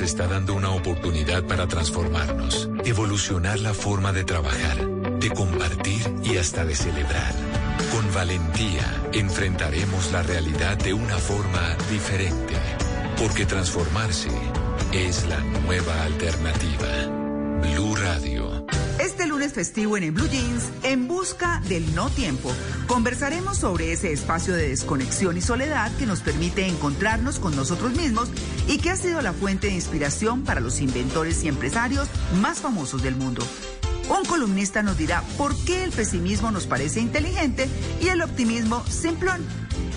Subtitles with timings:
[0.00, 4.86] Está dando una oportunidad para transformarnos, evolucionar la forma de trabajar,
[5.18, 7.34] de compartir y hasta de celebrar.
[7.92, 12.54] Con valentía enfrentaremos la realidad de una forma diferente,
[13.18, 14.30] porque transformarse
[14.92, 16.88] es la nueva alternativa.
[17.60, 18.66] Blue Radio.
[19.00, 22.52] Este lunes festivo en, Blue Jeans, en busca del no tiempo,
[22.86, 28.28] conversaremos sobre ese espacio de desconexión y soledad que nos permite encontrarnos con nosotros mismos
[28.68, 32.08] y que ha sido la fuente de inspiración para los inventores y empresarios
[32.40, 33.44] más famosos del mundo.
[34.08, 37.68] Un columnista nos dirá por qué el pesimismo nos parece inteligente
[38.00, 39.44] y el optimismo simplón.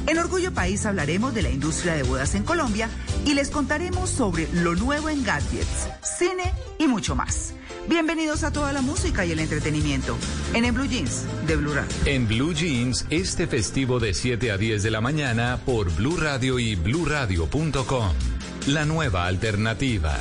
[0.08, 2.90] En Orgullo País hablaremos de la industria de bodas en Colombia
[3.26, 7.54] y les contaremos sobre lo nuevo en gadgets, cine y mucho más.
[7.88, 10.18] Bienvenidos a toda la música y el entretenimiento
[10.54, 11.90] en En Blue Jeans de Blue Radio.
[12.06, 16.60] En Blue Jeans, este festivo de 7 a 10 de la mañana por Blue Radio
[16.60, 18.31] y bluradio.com.
[18.68, 20.16] La nueva alternativa.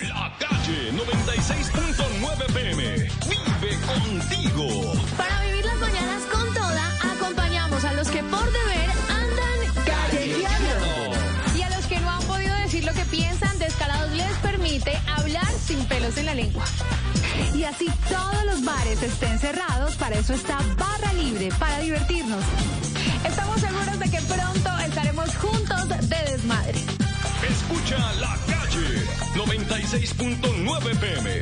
[0.00, 3.08] La calle 96.9 pm.
[3.28, 4.92] Vive contigo.
[5.16, 11.56] Para vivir las mañanas con toda, acompañamos a los que por deber andan callejeando.
[11.56, 15.48] Y a los que no han podido decir lo que piensan, Descalados les permite hablar
[15.64, 16.64] sin pelos en la lengua.
[17.54, 22.44] Y así todos los bares estén cerrados, para eso está Barra Libre, para divertirnos.
[23.24, 26.80] Estamos seguros de que pronto estaremos juntos de desmadre.
[27.48, 29.04] Escucha la calle
[29.34, 31.40] 96.9 pm.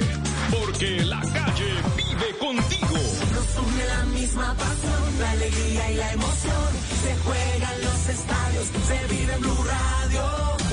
[0.51, 2.99] Porque la calle vive contigo.
[3.35, 6.69] Nos une la misma pasión, la alegría y la emoción.
[7.03, 10.25] Se juegan los estadios, se vive en Blue Radio.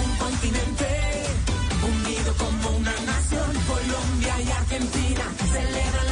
[0.03, 0.87] Un continente
[1.83, 3.49] unido como una nación.
[3.67, 6.08] Colombia y Argentina celebran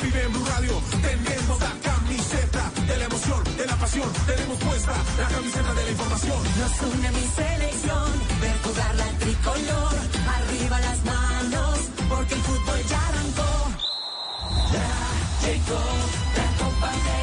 [0.00, 0.82] vive en Blue Radio.
[1.02, 4.12] Tenemos la camiseta de la emoción, de la pasión.
[4.26, 6.38] Tenemos puesta la camiseta de la información.
[6.58, 9.94] Nos une mi selección, ver jugar la tricolor.
[10.36, 11.78] Arriba las manos,
[12.08, 13.52] porque el fútbol ya arrancó.
[14.72, 15.82] Ya llegó
[16.36, 17.15] la Copa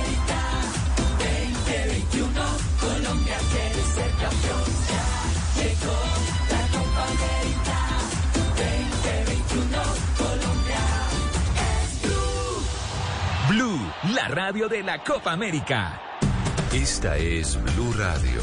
[14.14, 16.00] la radio de la Copa América.
[16.72, 18.42] Esta es Blue Radio.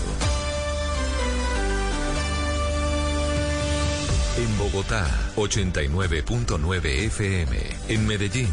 [4.37, 5.07] En Bogotá,
[5.37, 7.57] 89.9 FM.
[7.89, 8.53] En Medellín,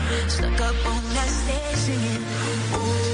[0.29, 2.23] stuck up on that stage singing.
[2.73, 3.10] Oh,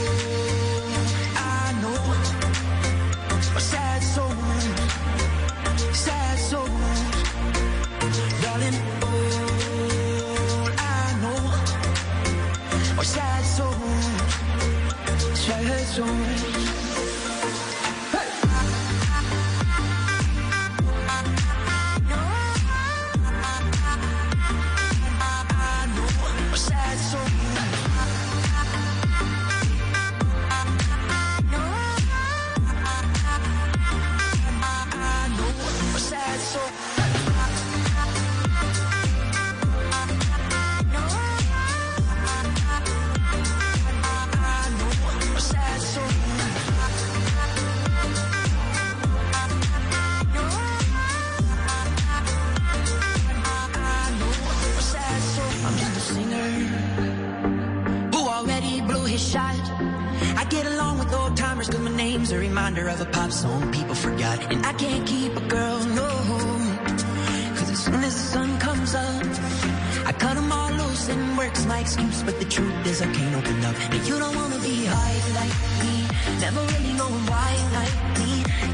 [71.37, 72.23] work's my excuse.
[72.23, 73.75] But the truth is I can't open up.
[73.93, 75.93] And you don't wanna be high like me.
[76.41, 78.31] Never really knowing why like me.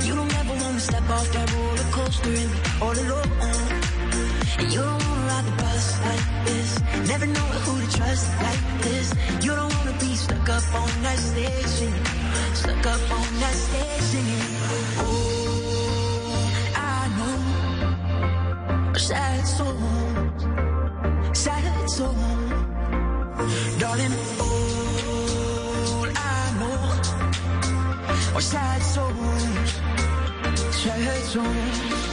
[0.08, 3.32] You don't ever wanna step off that roller coaster and be all alone.
[4.60, 6.70] And you don't wanna ride the bus like this.
[7.12, 9.08] Never know who to trust like this.
[9.44, 12.06] You don't wanna be stuck up on that singing.
[12.62, 13.56] Stuck up on that
[14.10, 14.46] singing.
[15.06, 15.16] Oh,
[16.76, 17.38] I know.
[19.08, 20.42] Sad souls.
[21.44, 22.33] Sad souls.
[23.96, 29.72] Darling, all I know are sad souls.
[30.76, 32.13] Sad souls.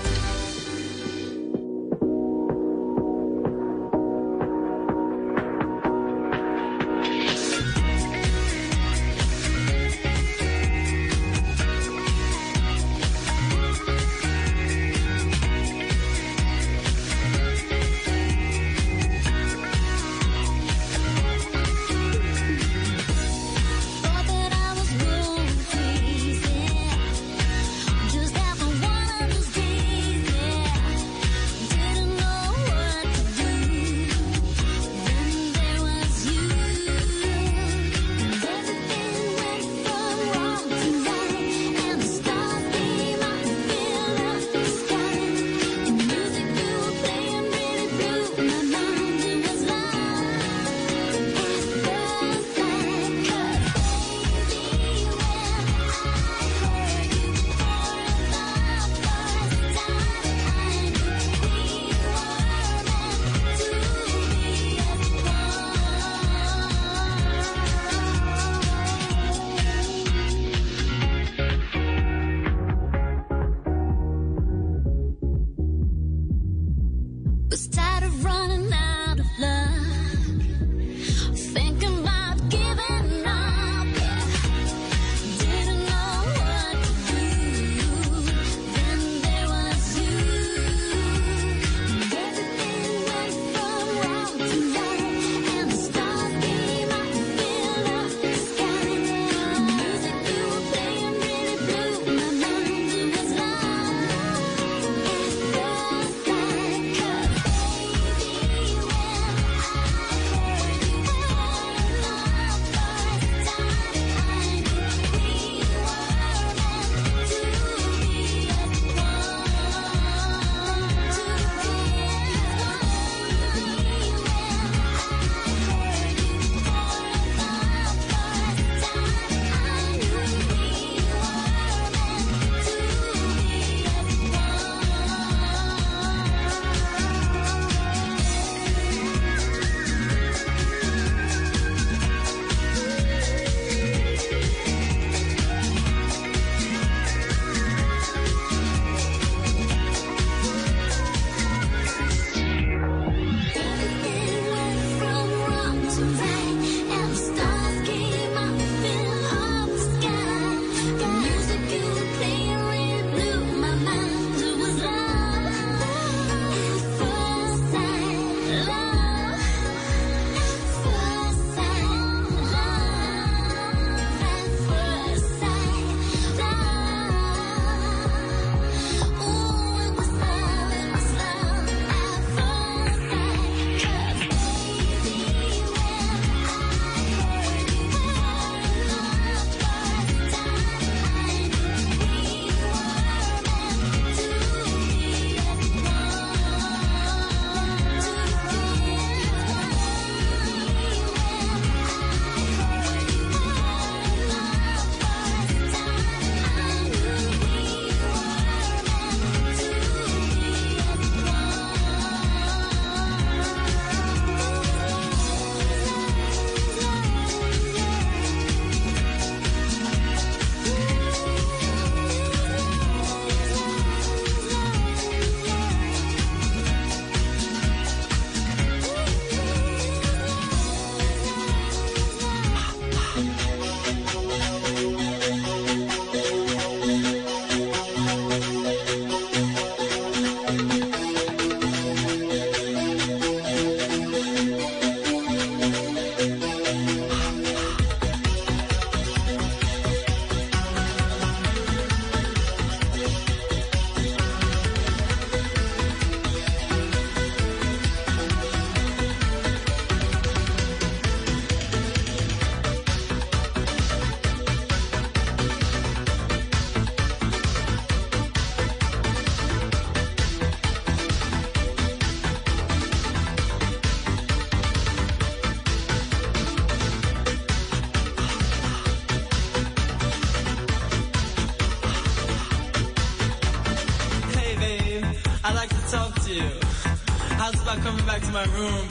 [288.61, 288.90] Room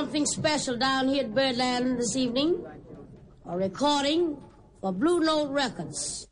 [0.00, 2.64] something special down here at Birdland this evening.
[3.44, 4.38] A recording
[4.80, 6.26] for Blue Note Records.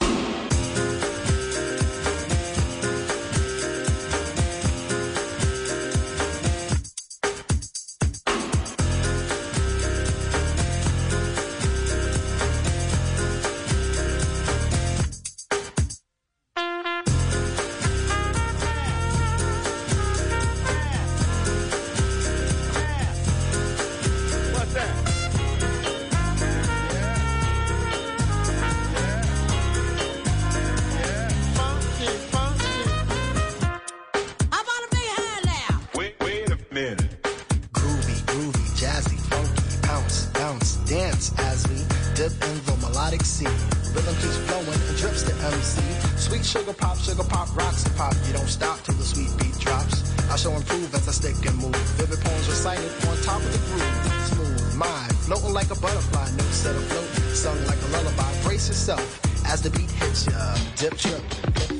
[48.38, 50.14] don't stop till the sweet beat drops.
[50.30, 51.74] I shall improve as I stick and move.
[51.98, 54.06] Vivid poems recited on top of the groove.
[54.30, 57.10] Smooth mind, floating like a butterfly, no set afloat.
[57.34, 59.04] Sung like a lullaby, brace yourself
[59.44, 60.54] as the beat hits ya.
[60.76, 61.22] Dip, trip,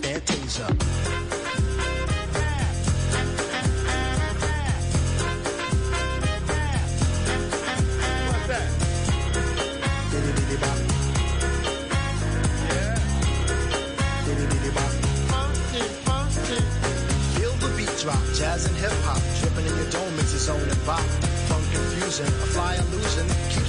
[0.03, 1.38] fantasia.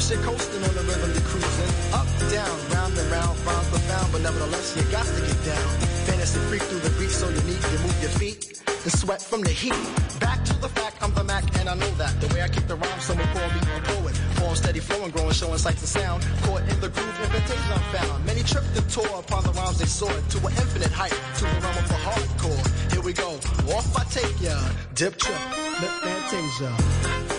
[0.10, 1.70] Shit coasting on the rhythm you're cruising.
[1.93, 5.70] Up, down, round and round, rhymes profound, but nevertheless you got to get down.
[6.10, 9.41] Fantasy freak through the beat, so you need to move your feet and sweat from
[9.43, 9.78] the heat.
[10.20, 12.20] Back to the fact, I'm the Mac, and I know that.
[12.22, 14.18] The way I kick the rhyme, someone call me a poet.
[14.41, 16.26] Form steady flowing, growing, showing sights and sound.
[16.41, 18.26] Caught in the groove, invitation I'm found.
[18.26, 21.60] Many tripped and tore upon the rhymes they soared to an infinite height, to the
[21.62, 22.91] realm of the hardcore.
[22.91, 23.38] Here we go,
[23.78, 24.57] off I take ya.
[24.95, 25.38] Dip trip,
[25.78, 27.39] lip fantasia.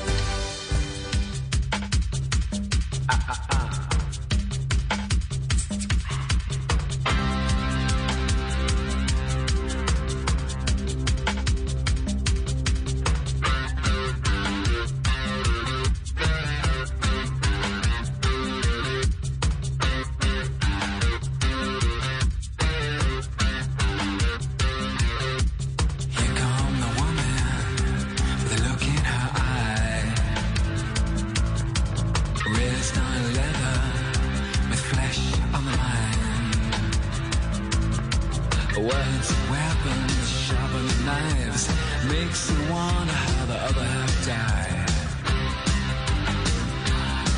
[42.07, 44.85] Makes you wanna have the other half die.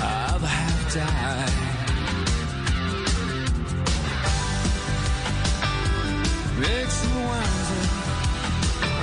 [0.01, 1.49] Other half die.
[6.59, 8.03] Makes you wonder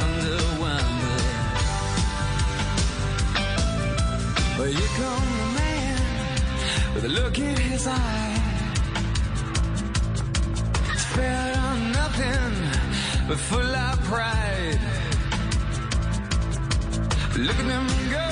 [0.00, 1.16] wonder, wonder.
[4.58, 5.98] Well, you come the man
[6.94, 8.36] with a look in his eye.
[10.96, 12.54] Spared on nothing
[13.28, 14.99] but full of pride.
[17.40, 18.28] Look at him go,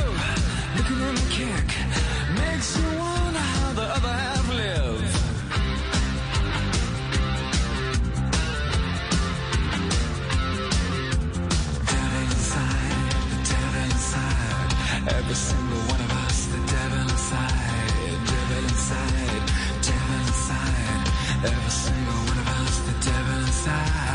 [0.76, 1.68] look at him kick.
[2.36, 5.00] Makes you wonder how the other half live.
[11.88, 13.00] devil inside,
[13.48, 14.72] devil inside.
[15.16, 19.42] Every single one of us, the devil inside, devil inside,
[19.88, 21.04] devil inside.
[21.48, 24.07] Every single one of us, the devil inside.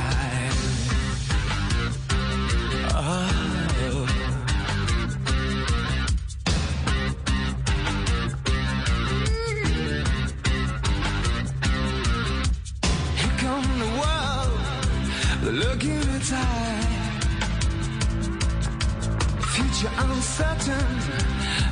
[19.83, 20.85] future uncertain,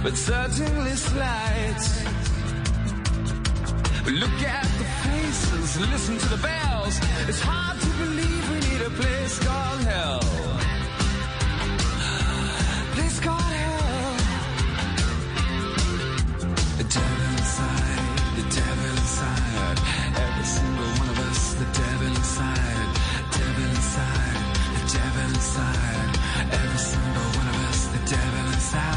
[0.03, 1.81] but certainly slight.
[4.05, 6.99] Look at the faces, listen to the bells.
[7.27, 10.19] It's hard to believe we need a place called hell.
[12.95, 14.17] Place called hell.
[16.79, 19.79] The devil inside, the devil inside.
[20.25, 22.89] Every single one of us, the devil inside,
[23.37, 24.37] devil inside,
[24.75, 26.10] the devil inside
[28.61, 28.90] inside.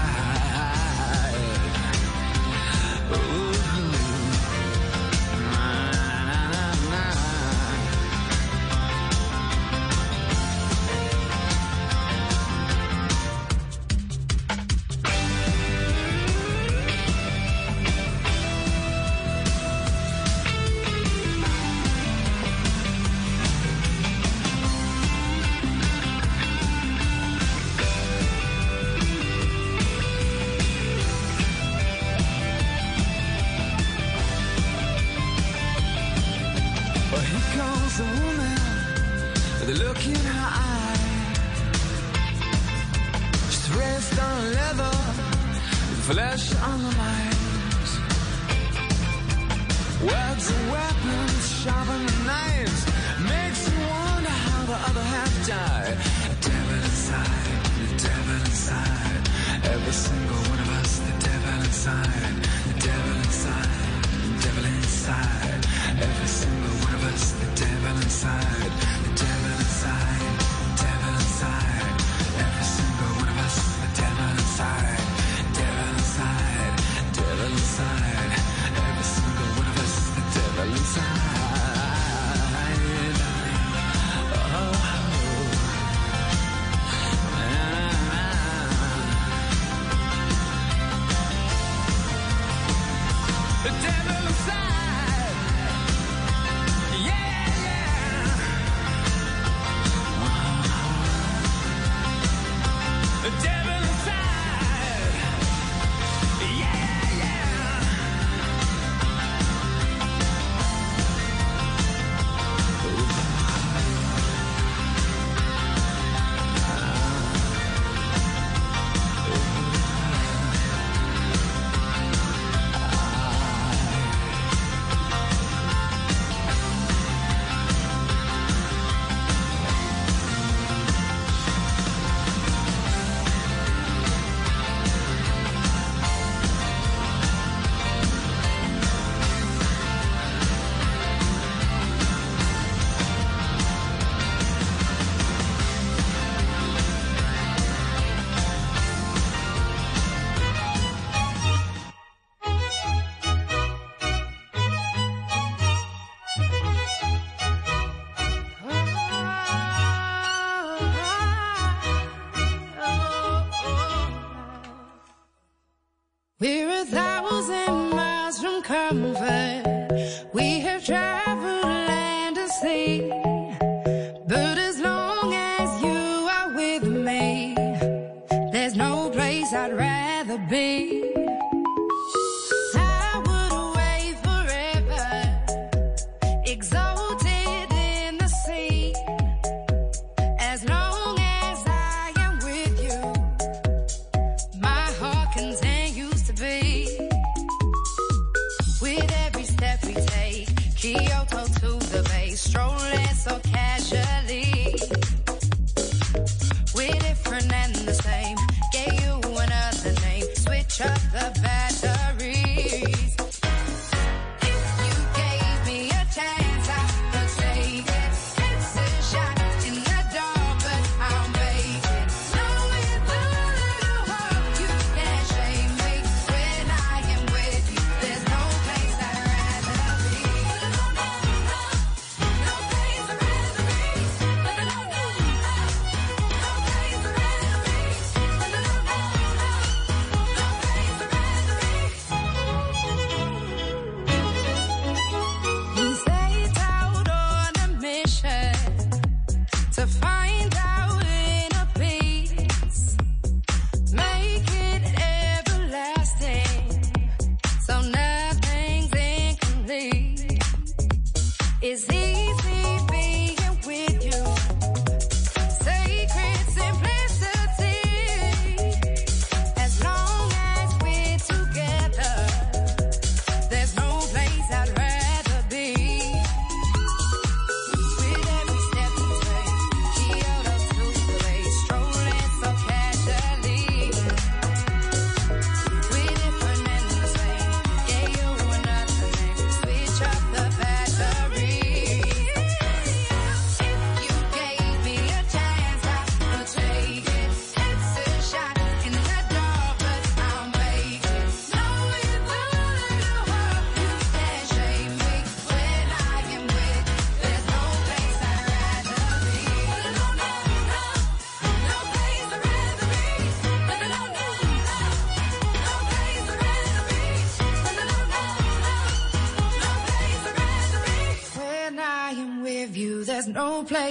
[167.25, 167.74] was in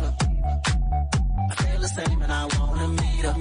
[0.00, 3.34] I feel the same and I wanna meet her.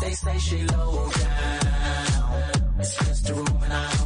[0.00, 2.76] They say she low down.
[2.78, 4.05] It's just a room and I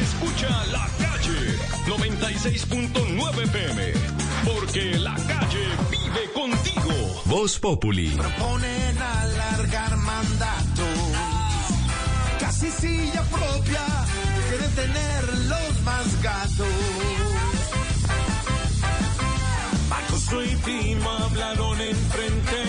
[0.00, 3.92] Escucha la calle 96.9 PM.
[4.44, 7.22] Porque la calle vive contigo.
[7.26, 8.10] Voz Populi.
[8.10, 10.86] Proponen alargar mandato.
[12.40, 13.84] Casi silla propia.
[14.48, 16.68] Quieren tener los más gatos.
[19.88, 22.62] Marcos y Timo hablaron enfrente.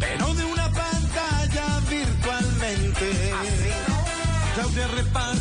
[0.00, 3.32] Pero de una pantalla virtualmente.
[4.54, 5.33] Claudia repartió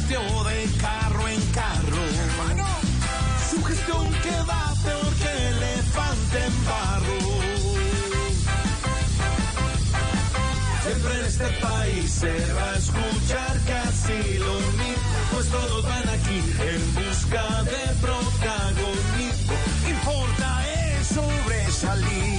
[12.24, 15.20] se va a escuchar casi lo mismo.
[15.32, 16.40] Pues todos van aquí
[16.72, 19.54] en busca de protagonismo.
[19.90, 22.34] Importa es sobresalir.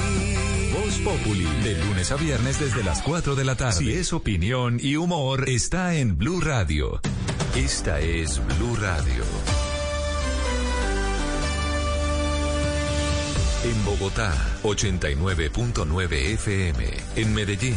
[0.73, 3.79] Voz Populi, de lunes a viernes desde las 4 de la tarde.
[3.79, 7.01] Si es opinión y humor, está en Blue Radio.
[7.55, 9.23] Esta es Blue Radio.
[13.65, 14.33] En Bogotá,
[14.63, 16.85] 89.9 FM.
[17.17, 17.77] En Medellín,